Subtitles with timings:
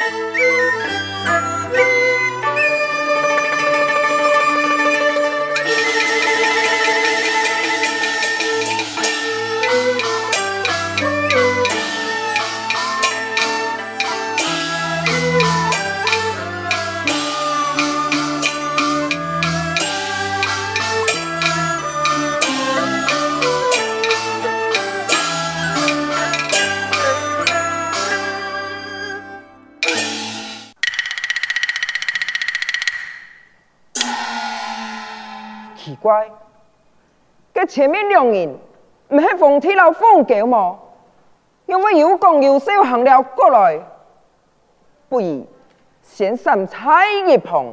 [0.00, 0.44] Música
[37.74, 38.56] 前面两人
[39.08, 40.78] 唔系凤天老凤狗么？
[41.66, 43.80] 因为有功有笑行了过来，
[45.08, 45.44] 不如
[46.00, 47.66] 先上菜一盘。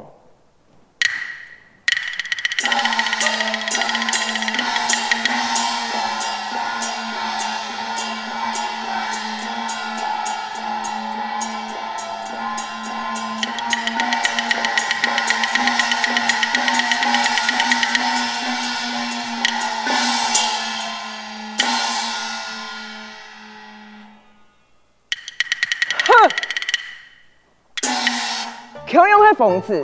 [29.32, 29.82] 的凤子，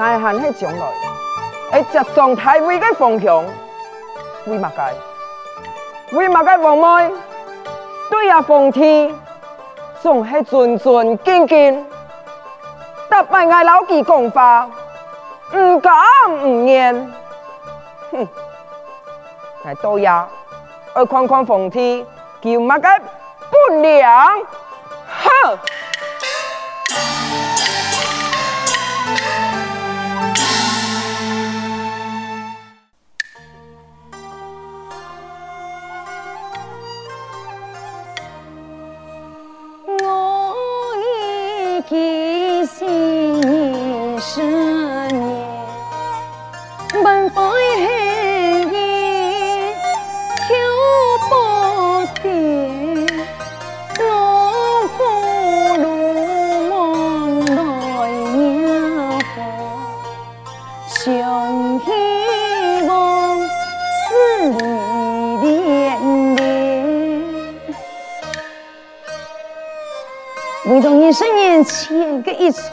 [0.00, 0.86] 爱恨系将来，
[1.70, 3.44] 会集中大会的方向，
[4.46, 4.94] 为乜解？
[6.12, 6.56] 为乜解？
[6.56, 7.12] 王妹
[8.10, 9.14] 对阿凤天
[10.00, 11.86] 总系尊尊敬敬，
[13.10, 14.70] 特拜爱老记讲话，
[15.52, 15.94] 唔敢
[16.30, 17.12] 唔言。
[18.10, 18.26] 哼，
[19.64, 20.26] 来多呀，
[20.94, 22.06] 爱看看凤天
[22.40, 23.02] 叫乜解
[23.50, 24.40] 不良，
[25.08, 25.58] 哼！
[70.68, 72.64] 为了二十年前的一场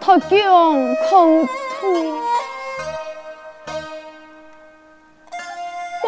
[0.00, 2.18] 脱缰狂徒，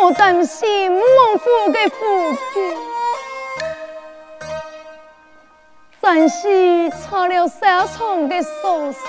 [0.00, 2.76] 我担心孟府的妇眷，
[6.00, 9.00] 暂时插了沙虫的手上，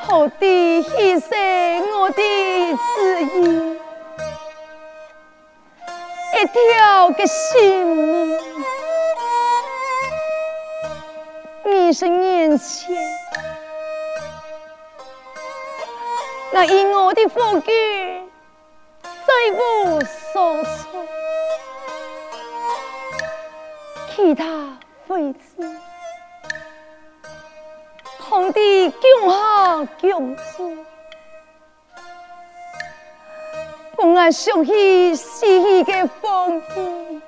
[0.00, 1.30] 何必牺牲
[1.96, 2.20] 我的
[2.96, 3.71] 旨意？
[6.42, 8.36] 一条个性命，
[11.64, 12.96] 你是年前，
[16.50, 18.28] 那因我的夫君
[19.04, 20.00] 再无
[20.32, 21.04] 所措，
[24.10, 24.44] 其他
[25.06, 25.64] 妃子，
[28.18, 30.84] 同地共下共主。
[34.04, 37.22] 我爱想起逝去的风景，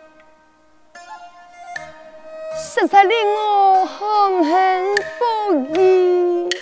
[2.56, 5.24] 实在令我痛恨不
[5.80, 6.50] 已。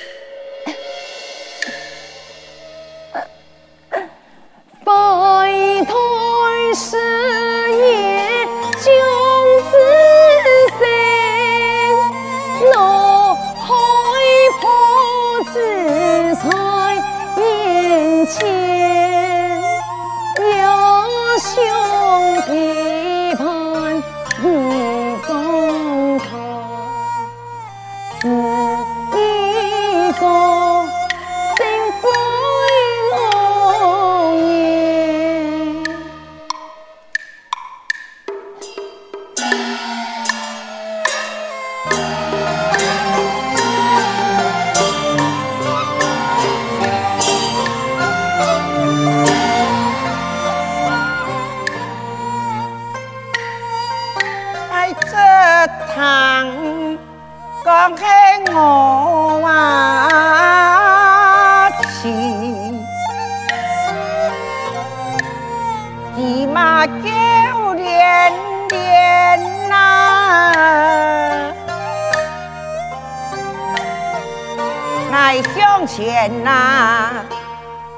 [75.13, 77.13] 来向前呐、啊，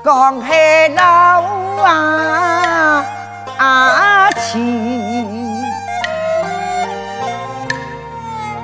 [0.03, 0.49] 讲起
[0.97, 1.43] 老
[1.85, 3.07] 啊
[3.57, 5.63] 啊情，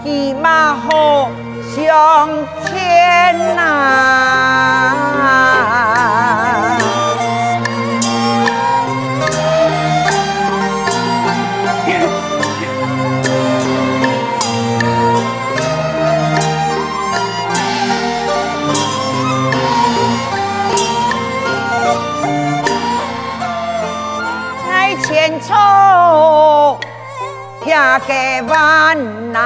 [0.02, 1.30] 起码好
[1.76, 2.28] 向
[2.66, 5.19] 前呐、
[27.90, 29.38] 嫁给万哪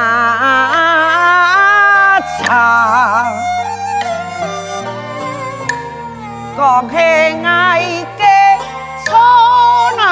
[2.42, 3.24] 长，
[6.54, 6.96] 讲起
[7.42, 8.22] 爱的
[9.06, 9.16] 错
[9.96, 10.02] 哪，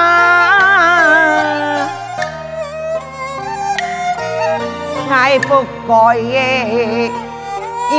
[5.10, 7.12] 爱不该的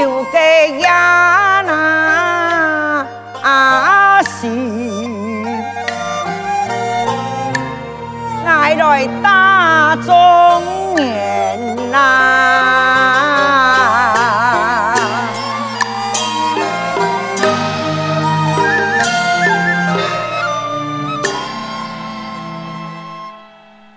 [0.01, 0.39] 有个
[0.79, 1.71] 呀那
[3.43, 5.12] 啊是。
[8.73, 11.99] 爱来打中年呐、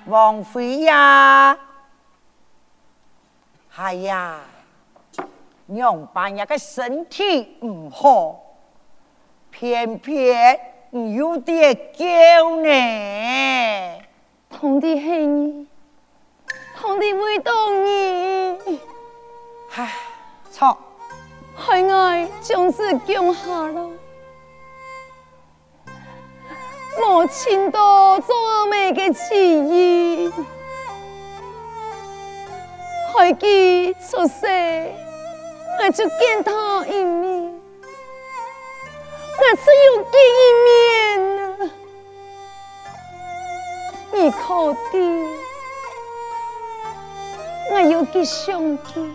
[0.05, 1.57] 王妃呀，
[3.75, 4.41] 系呀，
[5.65, 8.39] 娘半日嘅身体唔好，
[9.51, 10.61] 偏偏
[10.93, 13.26] 有啲娇呢。
[22.67, 23.93] 爱将士降下咯，
[26.99, 30.29] 母亲多做阿妹嘅旨意，
[33.15, 33.47] 孩子
[34.11, 34.47] 出世，
[35.79, 37.55] 我就见他一面，
[39.39, 41.71] 我只有见一面。
[44.13, 44.99] 你可的，
[47.71, 49.15] 我有吉祥记，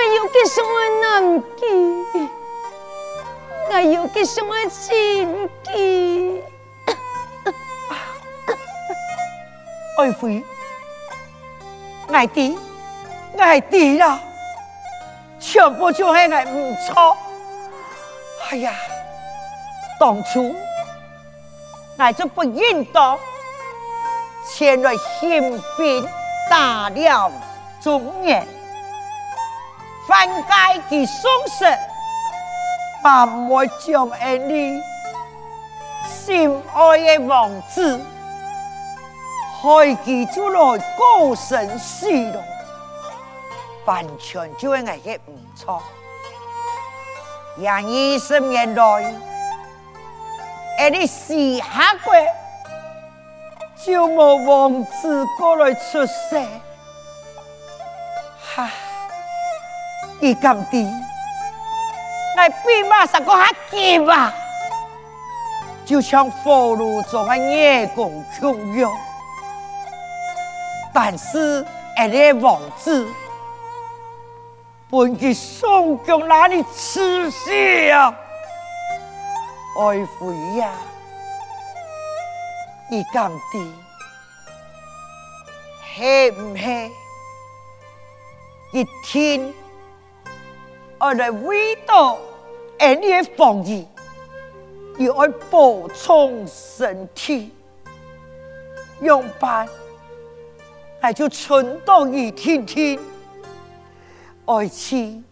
[0.00, 1.66] 我有吉祥的难记，
[3.68, 6.42] 我有吉祥的亲记。
[9.98, 10.42] 爱妃，
[12.10, 12.56] 爱弟，
[13.36, 14.18] 爱弟啦，
[15.38, 17.14] 全部就系爱唔错。
[18.48, 18.72] 哎呀，
[19.98, 20.54] 当初。
[21.98, 23.18] 我就不应当
[24.48, 26.08] 前来兴兵
[26.48, 27.30] 打了
[27.82, 28.48] 中原，
[30.08, 31.78] 反改其丧失，
[33.02, 34.82] 把我将恩你
[36.08, 38.00] 心爱的王子，
[39.60, 42.42] 害其就来高升死了，
[43.84, 45.82] 完全就系我嘅唔错，
[47.56, 49.14] 廿二十年来。
[50.78, 52.14] 而你死下过，
[53.84, 56.42] 就冇王子过来出世，
[58.56, 58.70] 哈！
[60.20, 60.86] 你咁啲，
[62.36, 64.32] 我比马上个还急吧，
[65.84, 68.90] 就像火炉中的夜公琼瑶，
[70.92, 71.64] 但是
[71.96, 73.08] 而你王子，
[74.90, 78.14] 本去宋江哪里吃戏啊？
[79.78, 80.70] 爱妃呀，
[82.90, 83.38] 你讲的
[85.94, 86.92] 系唔系？
[88.72, 89.52] 一天
[91.00, 92.18] 我来为到
[92.78, 93.88] 俺的防疫，
[94.98, 97.54] 要爱补充身体，
[99.00, 99.66] 用饭
[101.00, 102.98] 那就存到一天天，
[104.44, 105.24] 爱妻，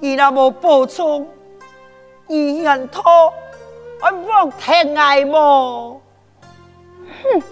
[0.00, 1.28] 你那么补充。
[2.28, 3.02] 二人拖，
[4.00, 6.00] 我望天爱么？
[7.22, 7.42] 哼！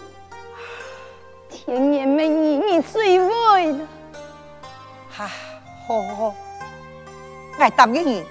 [1.51, 3.87] 甜言蜜语你最会了。
[5.11, 5.29] 哈，
[5.87, 6.35] 好好，
[7.61, 8.25] 我答应你，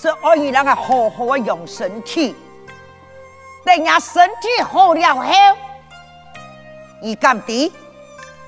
[0.00, 2.34] 只爱你两个好好的养身体，
[3.62, 5.22] 等下身体好了后，
[7.02, 7.72] 你敢的？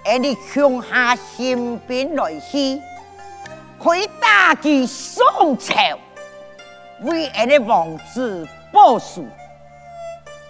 [0.06, 2.80] 而你强下新兵来去，
[3.78, 5.74] 可以打击宋朝。
[7.02, 9.22] 为俺的王子报仇，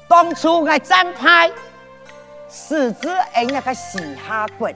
[0.09, 1.51] 当初我战败，
[2.49, 4.71] 死子俺那个西夏国，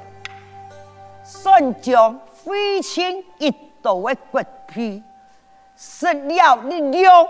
[1.24, 5.02] 孙将废寝一道的骨皮，
[5.76, 7.26] 失了力量。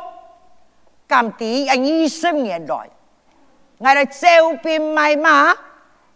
[1.08, 2.88] 甘地二十年来，
[3.78, 5.54] 我来招兵买马，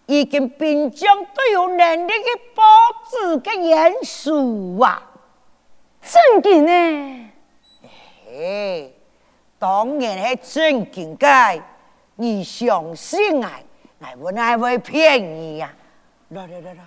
[0.06, 2.62] 已经兵将都有能力的报
[3.10, 5.02] 纸的元素啊，
[6.00, 7.30] 真的呢。
[8.30, 8.90] 哎，
[9.58, 11.60] 当然系正经嘅，
[12.14, 13.50] 你相信我，
[14.18, 15.70] 我我还会骗你呀？
[16.30, 16.80] 来来来来，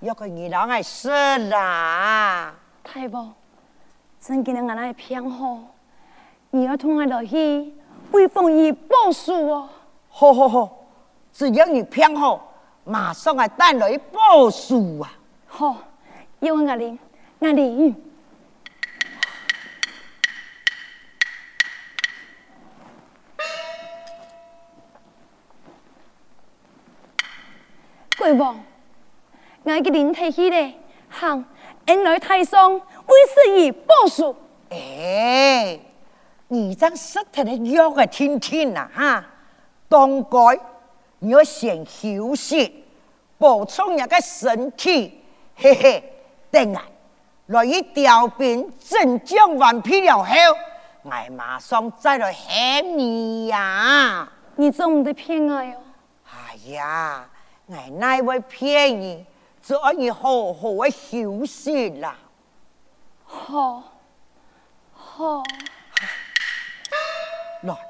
[0.00, 1.08] 要个二郎爱死
[1.48, 2.54] 啦！
[2.82, 3.34] 大王，
[4.20, 5.58] 真今日俺来偏好，
[6.50, 7.72] 你要同我落去
[8.12, 9.68] 为凤仪报数哦！
[10.08, 10.86] 好好好，
[11.32, 12.52] 只要你偏好，
[12.84, 15.12] 马上来带来报数啊！
[15.46, 15.76] 好，
[16.40, 16.98] 有我领，
[17.38, 17.94] 我领。
[28.16, 28.58] 贵王，
[29.62, 30.74] 我嘅灵体去咧，
[31.10, 31.44] 行，
[31.86, 34.36] 恩来太上，为师而报数。
[34.70, 35.78] 哎，
[36.48, 39.24] 你这实在的要个听听呐，哈，
[39.88, 40.38] 当该
[41.18, 42.84] 你要先休息，
[43.38, 45.22] 补充一个身体，
[45.56, 46.12] 嘿嘿，
[46.50, 46.82] 等下
[47.46, 50.34] 来一调兵整将完毕了后，
[51.02, 54.28] 我马上再来喊你呀。
[54.56, 55.72] 你做唔得骗我哟？
[56.26, 57.28] 哎呀！
[57.70, 59.26] 奶奶会骗你，
[59.68, 62.16] 只要你好好的休息啦。
[63.26, 63.84] 好，
[64.94, 65.42] 好，
[67.64, 67.87] 来。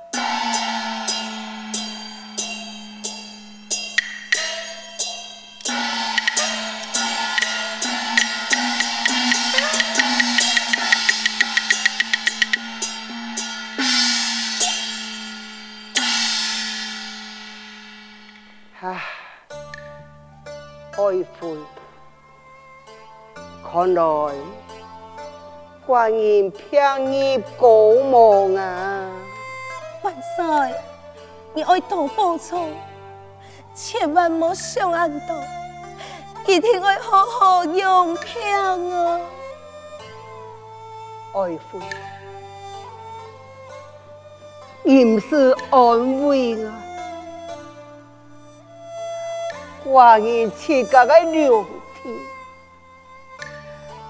[23.78, 24.02] 看来
[25.86, 27.38] 寡人偏于
[28.56, 29.08] 啊！
[30.02, 30.74] 万岁，
[31.54, 32.66] 你爱当报仇，
[33.76, 35.36] 千万莫上暗道，
[36.44, 39.20] 一定要好好用兵啊！
[41.34, 41.78] 爱妃，
[44.82, 46.74] 严是安慰啊！
[49.86, 51.64] 寡人自家的良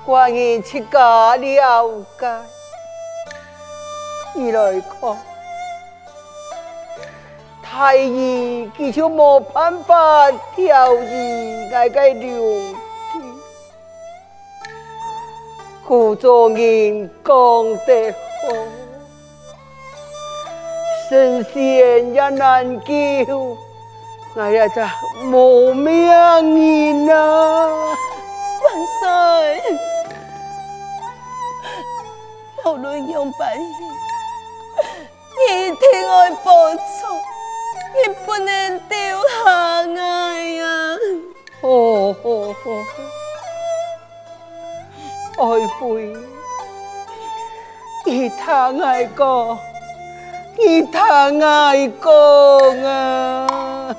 [0.08, 2.26] 田，寡人自家了解，
[4.34, 5.16] 伊来看，
[7.62, 11.02] 太医佢就冇办法调治
[11.70, 12.74] 我的良田，
[15.86, 17.34] 故作人讲
[17.86, 18.16] 得好，
[21.10, 23.56] 神仙也难救。
[24.36, 24.82] 哎呀，这
[25.26, 27.66] 无命人啊！
[28.60, 29.08] 万岁，
[32.68, 33.60] 无论用百亿，
[35.38, 36.80] 你一定要报仇，
[37.94, 38.96] 你不能丢
[39.26, 40.66] 下我呀！
[41.62, 42.28] 好好
[45.38, 45.82] 好，爱妃，
[48.04, 49.58] 你太爱讲，
[50.58, 51.00] 你太
[51.40, 52.06] 爱讲
[52.84, 53.96] 啊！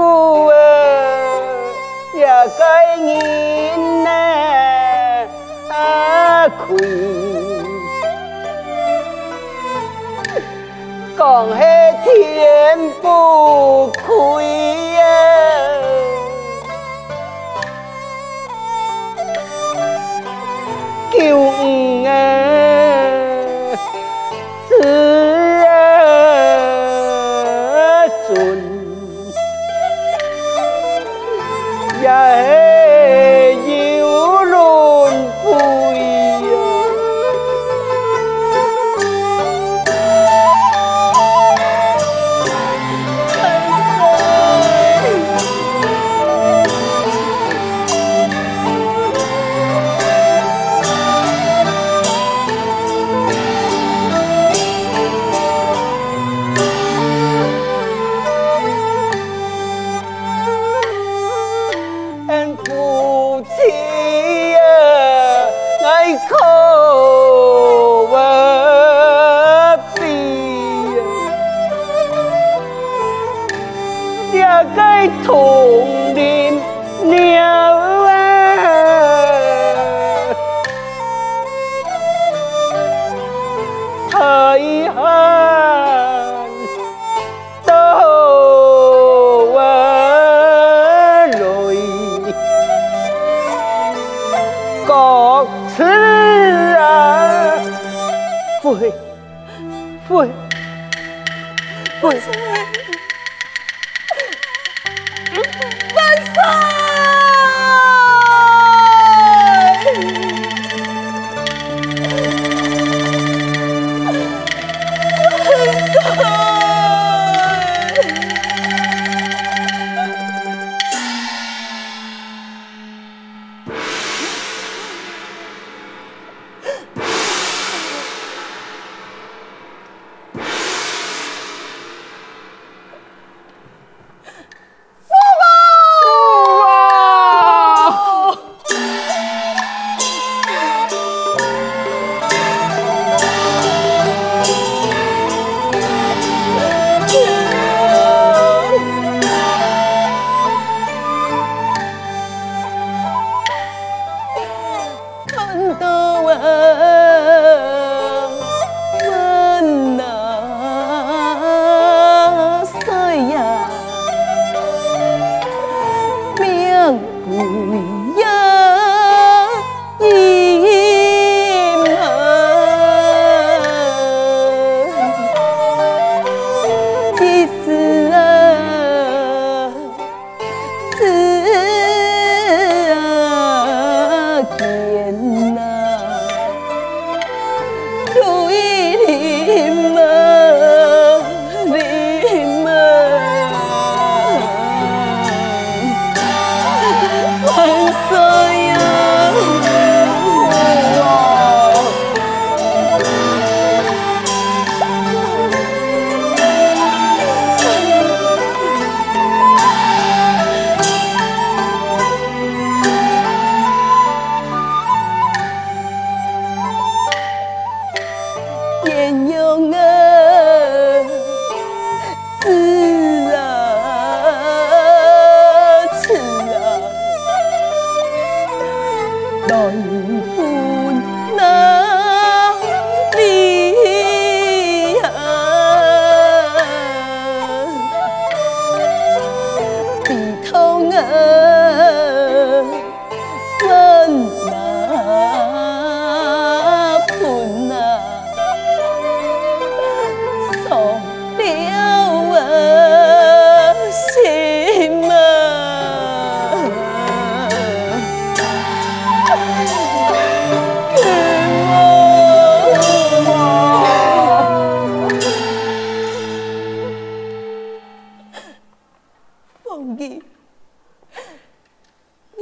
[0.00, 0.54] 自古啊，
[2.14, 2.24] 也
[2.58, 4.08] 该人呐
[5.68, 6.78] 啊亏，
[11.18, 11.60] 讲是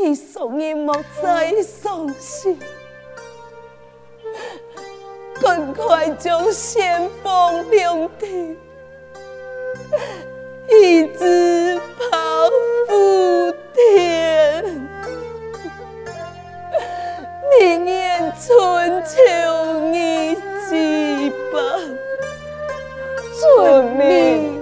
[0.09, 2.59] 你送你莫再伤心。
[5.39, 8.57] 赶快将先锋两地
[10.71, 12.49] 一直抛
[12.87, 14.65] 福田，
[17.61, 20.35] 明年春秋你
[20.71, 21.59] 祭吧，
[23.39, 24.58] 遵命。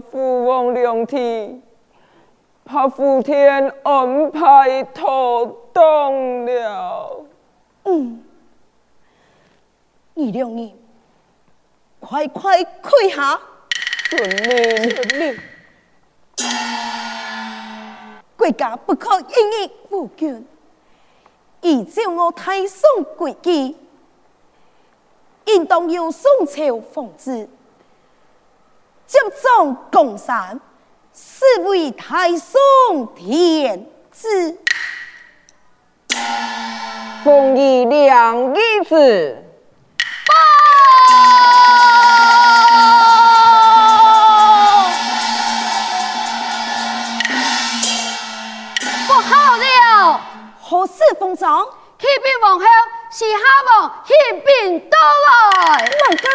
[0.00, 1.60] 父王两体
[2.64, 7.24] 把福田安排妥当了。
[7.84, 8.24] 嗯。
[10.14, 10.72] 你两人
[12.00, 13.40] 快快跪下，
[14.10, 15.38] 遵命。
[18.36, 20.44] 国家不可因应无权，
[21.60, 23.76] 依照我太宋规矩，
[25.46, 27.48] 应当由宋朝奉旨，
[29.08, 30.60] 接掌江山，
[31.14, 34.58] 是为太宋天子。
[37.24, 39.44] 奉以两义子。
[49.06, 50.20] 不好了！
[50.60, 51.66] 何事奉上？
[51.98, 52.66] 启禀皇后，
[53.10, 53.40] 是哈
[53.80, 55.78] 王献兵到来。
[55.78, 56.28] 难该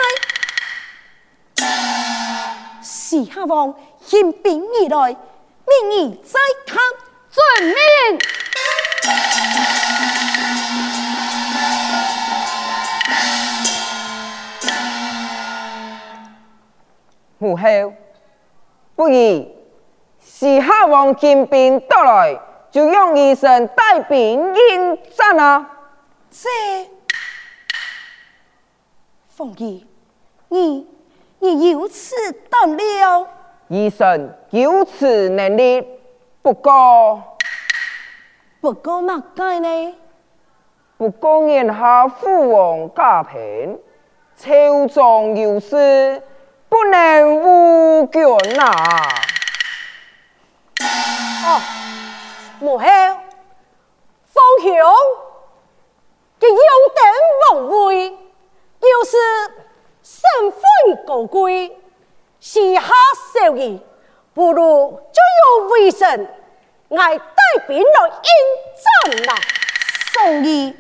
[3.13, 6.81] 是下王献兵而来，命你再看
[7.29, 7.75] 遵命。
[17.37, 17.93] 母后，
[18.95, 19.55] 不宜
[20.19, 22.39] 是下王金兵到来，
[22.71, 25.69] 就用医生带兵迎战啊！
[26.31, 26.49] 这
[29.29, 29.85] 凤仪，
[30.49, 30.87] 你
[31.51, 32.15] 你有此
[32.49, 33.27] 胆量？
[33.67, 35.85] 医生有此能力，
[36.41, 37.37] 不过
[38.61, 39.95] 不过乜解呢？
[40.97, 43.77] 不过眼下父王驾平，
[44.37, 46.23] 朝中有事。
[46.69, 48.23] 不能无权
[48.55, 48.71] 呐！
[51.45, 51.61] 哦，
[52.59, 54.71] 母后，方雄，
[56.39, 56.57] 佢勇
[56.95, 57.03] 登
[57.51, 59.17] 王位，又是
[60.01, 60.51] 身
[60.85, 61.77] 份高贵，
[62.39, 63.79] 时下少爷，
[64.33, 65.21] 不如就
[65.61, 66.27] 有威神，
[66.89, 67.23] 爱带
[67.67, 69.35] 兵来应战呐！
[70.13, 70.75] 宋义，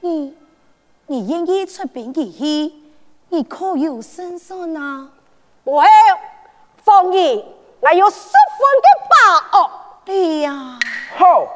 [0.00, 0.36] 你
[1.06, 2.84] 你愿意出兵义气？
[3.30, 5.08] 你可有胜算啊？
[5.64, 5.86] 母后，
[6.82, 7.44] 方义，
[7.80, 9.70] 我有十分的把握。
[10.04, 10.78] 对呀，
[11.18, 11.46] 好，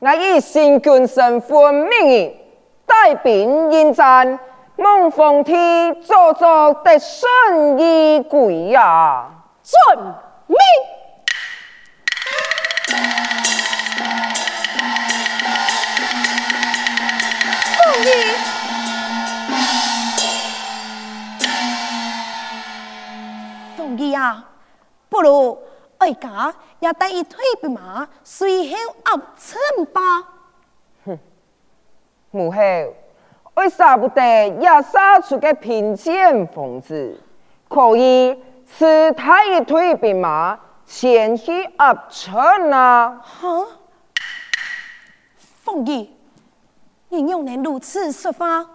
[0.00, 2.36] 我以新君身份命令
[2.84, 4.40] 带兵应战，
[4.80, 9.28] 望奉天做做得顺意鬼呀！
[9.62, 9.98] 遵
[10.46, 10.56] 命。
[17.76, 18.40] 凤仪。
[25.08, 25.60] 不如
[25.98, 30.00] 哀家也带一队兵马随后压阵吧。
[31.04, 31.18] 哼，
[32.30, 32.58] 母后，
[33.54, 37.20] 为啥不得也杀出个贫贱疯子，
[37.68, 43.20] 可以此带一队兵马前去压阵啊？
[43.22, 43.66] 哈，
[45.62, 46.10] 凤仪，
[47.10, 48.66] 你用能如此说法，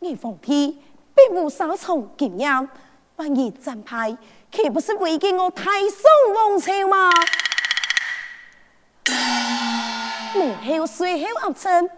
[0.00, 0.74] 你奉天
[1.14, 2.68] 并无杀从经验，
[3.16, 4.16] 万一战败。
[4.50, 6.02] 岂不是违背我太上
[6.34, 7.10] 王朝吗？
[10.34, 11.90] 母后随后压城，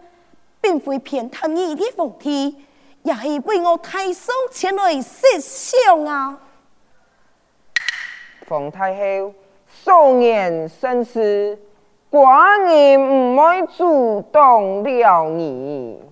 [0.60, 2.54] 并非偏袒你的奉天，
[3.02, 6.38] 也是为我太守前来设想啊！
[8.48, 9.34] 皇太后
[9.66, 11.58] 素颜深思，
[12.10, 16.02] 寡人唔会主动了你。